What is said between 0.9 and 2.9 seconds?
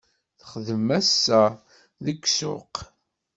ass-a deg ssuq.